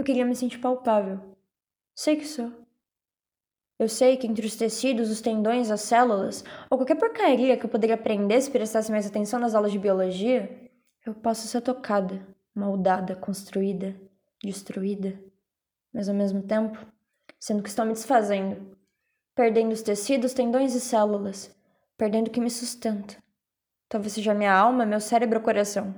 [0.00, 1.20] Eu queria me sentir palpável.
[1.94, 2.50] Sei que sou.
[3.78, 7.68] Eu sei que entre os tecidos, os tendões, as células, ou qualquer porcaria que eu
[7.68, 10.70] poderia aprender se prestasse mais atenção nas aulas de biologia,
[11.04, 13.94] eu posso ser tocada, moldada, construída,
[14.42, 15.22] destruída,
[15.92, 16.78] mas ao mesmo tempo,
[17.38, 18.74] sendo que estou me desfazendo,
[19.34, 21.54] perdendo os tecidos, tendões e células,
[21.98, 23.22] perdendo o que me sustenta.
[23.86, 25.94] Talvez seja minha alma, meu cérebro ou coração,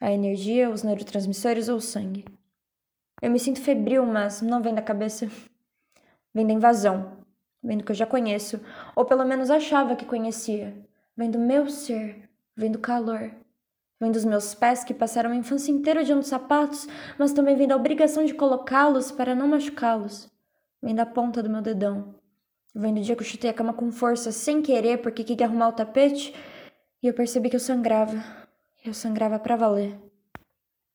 [0.00, 2.24] a energia, os neurotransmissores ou o sangue.
[3.22, 5.28] Eu me sinto febril, mas não vem da cabeça.
[6.32, 7.18] Vem da invasão,
[7.62, 8.60] vem do que eu já conheço,
[8.96, 10.74] ou pelo menos achava que conhecia.
[11.16, 13.30] Vem do meu ser, vem do calor.
[14.00, 16.88] Vem dos meus pés que passaram a infância inteira odiando sapatos,
[17.18, 20.30] mas também vem da obrigação de colocá-los para não machucá-los.
[20.82, 22.14] Vem da ponta do meu dedão.
[22.74, 25.68] Vem do dia que eu chutei a cama com força, sem querer, porque queria arrumar
[25.68, 26.34] o tapete,
[27.02, 28.24] e eu percebi que eu sangrava.
[28.82, 30.09] Eu sangrava para valer.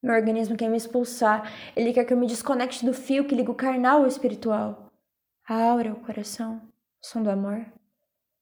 [0.05, 1.51] Meu organismo quer me expulsar.
[1.75, 4.91] Ele quer que eu me desconecte do fio que liga o carnal ao espiritual
[5.47, 6.61] a aura, o coração,
[7.01, 7.65] o som do amor,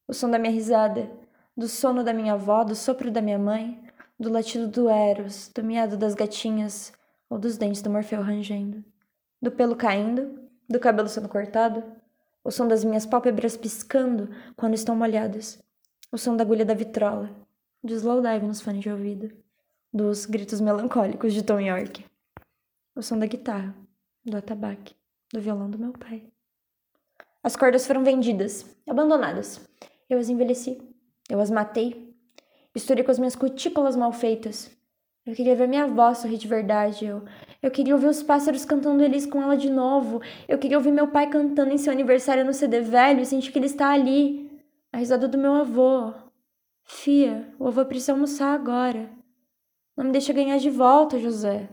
[0.07, 1.09] o som da minha risada,
[1.55, 3.81] do sono da minha avó, do sopro da minha mãe,
[4.17, 6.93] do latido do Eros, do miado das gatinhas
[7.29, 8.83] ou dos dentes do Morfeu rangendo,
[9.41, 11.83] do pelo caindo, do cabelo sendo cortado,
[12.41, 15.61] o som das minhas pálpebras piscando quando estão molhadas,
[16.09, 17.29] o som da agulha da vitrola,
[17.83, 19.42] do slowdive nos fones de ouvido,
[19.93, 22.03] dos gritos melancólicos de Tom York,
[22.95, 23.75] o som da guitarra,
[24.25, 24.95] do atabaque,
[25.31, 26.23] do violão do meu pai.
[27.43, 29.61] As cordas foram vendidas, abandonadas.
[30.09, 30.81] Eu as envelheci.
[31.29, 32.15] Eu as matei.
[32.73, 34.71] Misturei com as minhas cutículas mal feitas.
[35.25, 37.05] Eu queria ver minha avó sorrir de verdade.
[37.05, 37.23] Eu,
[37.61, 40.21] eu queria ouvir os pássaros cantando eles com ela de novo.
[40.47, 43.59] Eu queria ouvir meu pai cantando em seu aniversário no CD velho e sentir que
[43.59, 44.49] ele está ali.
[44.91, 46.13] A risada do meu avô.
[46.83, 49.09] Fia, o avô precisa almoçar agora.
[49.95, 51.69] Não me deixa ganhar de volta, José.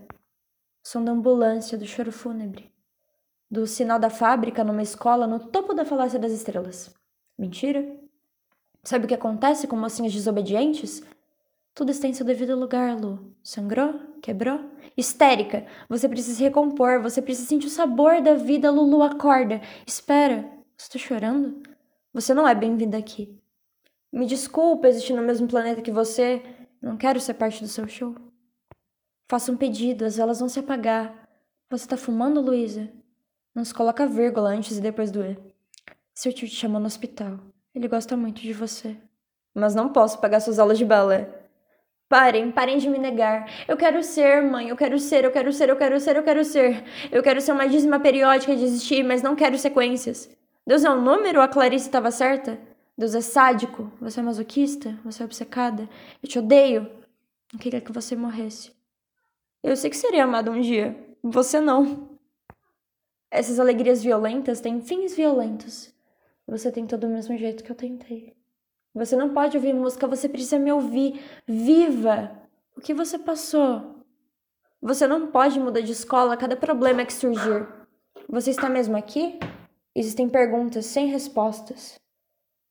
[0.85, 2.71] O som da ambulância, do choro fúnebre
[3.51, 6.95] do sinal da fábrica numa escola no topo da falácia das estrelas.
[7.37, 7.85] Mentira?
[8.85, 11.03] Sabe o que acontece com mocinhas desobedientes?
[11.75, 13.35] Tudo está em seu devido lugar, Lu.
[13.43, 13.95] Sangrou?
[14.23, 14.61] Quebrou?
[14.97, 15.67] Histérica.
[15.89, 17.03] Você precisa se recompor.
[17.03, 19.03] Você precisa sentir o sabor da vida, Lulu.
[19.03, 19.61] Acorda.
[19.87, 20.49] Espera.
[20.77, 21.63] Você está chorando?
[22.13, 23.37] Você não é bem-vinda aqui.
[24.13, 26.43] Me desculpa existir no mesmo planeta que você.
[26.81, 28.15] Não quero ser parte do seu show.
[29.29, 31.29] Faça um pedido, as velas vão se apagar.
[31.69, 32.91] Você está fumando, Luísa?
[33.55, 35.37] Não se coloca vírgula antes e depois do E.
[36.15, 37.39] Seu tio te chamou no hospital.
[37.75, 38.97] Ele gosta muito de você.
[39.55, 41.29] Mas não posso pagar suas aulas de balé.
[42.09, 43.49] Parem, parem de me negar.
[43.69, 44.69] Eu quero ser, mãe.
[44.69, 46.85] Eu quero ser, eu quero ser, eu quero ser, eu quero ser.
[47.13, 50.29] Eu quero ser uma dízima periódica de existir, mas não quero sequências.
[50.67, 51.41] Deus é um número?
[51.41, 52.59] A Clarice estava certa?
[52.97, 53.91] Deus é sádico?
[54.01, 54.99] Você é masoquista?
[55.05, 55.89] Você é obcecada?
[56.23, 56.91] Eu te odeio.
[57.53, 58.73] Não queria que você morresse.
[59.63, 60.97] Eu sei que seria amado um dia.
[61.23, 62.09] Você não.
[63.31, 65.95] Essas alegrias violentas têm fins violentos.
[66.47, 68.37] Você tem todo o mesmo jeito que eu tentei.
[68.93, 71.23] Você não pode ouvir música, você precisa me ouvir.
[71.47, 72.33] Viva!
[72.77, 74.05] O que você passou?
[74.83, 77.69] Você não pode mudar de escola a cada problema que surgir.
[78.29, 79.39] Você está mesmo aqui?
[79.95, 82.01] Existem perguntas sem respostas.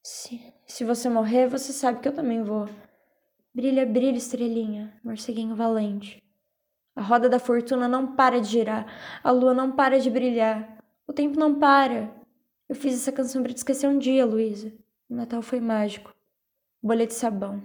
[0.01, 2.67] Se, se você morrer, você sabe que eu também vou.
[3.53, 6.23] Brilha, brilha, estrelinha, morceguinho valente.
[6.95, 8.85] A roda da fortuna não para de girar,
[9.23, 10.77] a lua não para de brilhar,
[11.07, 12.13] o tempo não para.
[12.67, 14.71] Eu fiz essa canção para te esquecer um dia, Luísa.
[15.09, 16.13] O Natal foi mágico.
[16.81, 17.61] Bolha de sabão.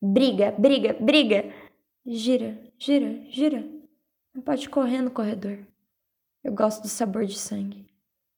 [0.00, 1.52] Briga, briga, briga!
[2.06, 3.68] Gira, gira, gira.
[4.32, 5.58] Não pode correr no corredor.
[6.44, 7.90] Eu gosto do sabor de sangue.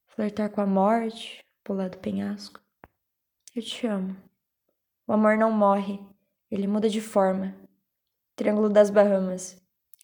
[0.07, 2.61] Flertar com a morte, pular do penhasco.
[3.59, 4.17] Eu te amo.
[5.05, 5.99] O amor não morre,
[6.49, 7.57] ele muda de forma.
[8.37, 9.61] Triângulo das Bahamas.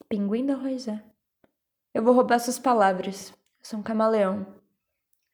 [0.08, 1.00] Pinguim da Rosé.
[1.94, 3.30] Eu vou roubar suas palavras.
[3.30, 4.44] Eu sou um camaleão.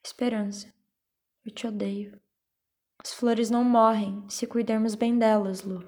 [0.04, 0.70] Esperança.
[1.46, 2.20] Eu te odeio.
[3.02, 5.82] As flores não morrem se cuidarmos bem delas, Lu.